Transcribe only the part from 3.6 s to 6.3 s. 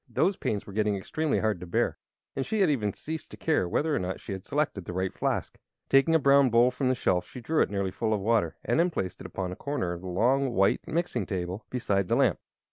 whether or not she had selected the right flask. Taking a